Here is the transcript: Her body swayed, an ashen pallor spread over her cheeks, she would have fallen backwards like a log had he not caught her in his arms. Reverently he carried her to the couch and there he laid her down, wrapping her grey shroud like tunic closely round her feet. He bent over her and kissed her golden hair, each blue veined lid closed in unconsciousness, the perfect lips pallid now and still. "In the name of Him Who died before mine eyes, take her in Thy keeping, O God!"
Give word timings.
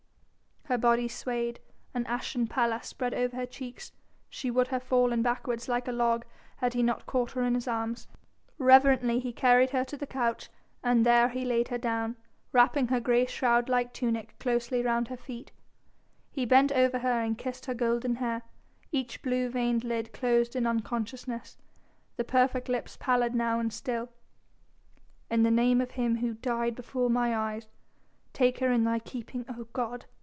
Her 0.65 0.77
body 0.77 1.09
swayed, 1.09 1.59
an 1.93 2.05
ashen 2.05 2.47
pallor 2.47 2.79
spread 2.81 3.13
over 3.13 3.35
her 3.35 3.45
cheeks, 3.45 3.91
she 4.29 4.49
would 4.49 4.69
have 4.69 4.83
fallen 4.83 5.21
backwards 5.21 5.67
like 5.67 5.85
a 5.85 5.91
log 5.91 6.23
had 6.57 6.75
he 6.75 6.81
not 6.81 7.05
caught 7.05 7.31
her 7.31 7.43
in 7.43 7.55
his 7.55 7.67
arms. 7.67 8.07
Reverently 8.57 9.19
he 9.19 9.33
carried 9.33 9.71
her 9.71 9.83
to 9.83 9.97
the 9.97 10.07
couch 10.07 10.49
and 10.81 11.05
there 11.05 11.27
he 11.27 11.43
laid 11.43 11.67
her 11.69 11.77
down, 11.77 12.15
wrapping 12.53 12.87
her 12.87 13.01
grey 13.01 13.25
shroud 13.25 13.67
like 13.67 13.91
tunic 13.91 14.39
closely 14.39 14.81
round 14.81 15.09
her 15.09 15.17
feet. 15.17 15.51
He 16.31 16.45
bent 16.45 16.71
over 16.71 16.99
her 16.99 17.19
and 17.19 17.37
kissed 17.37 17.65
her 17.65 17.73
golden 17.73 18.15
hair, 18.15 18.43
each 18.93 19.21
blue 19.21 19.49
veined 19.49 19.83
lid 19.83 20.13
closed 20.13 20.55
in 20.55 20.65
unconsciousness, 20.65 21.57
the 22.15 22.23
perfect 22.23 22.69
lips 22.69 22.95
pallid 22.97 23.35
now 23.35 23.59
and 23.59 23.73
still. 23.73 24.07
"In 25.29 25.43
the 25.43 25.51
name 25.51 25.81
of 25.81 25.91
Him 25.91 26.17
Who 26.19 26.35
died 26.35 26.75
before 26.75 27.09
mine 27.09 27.33
eyes, 27.33 27.67
take 28.31 28.59
her 28.59 28.71
in 28.71 28.85
Thy 28.85 28.99
keeping, 28.99 29.43
O 29.49 29.65
God!" 29.73 30.05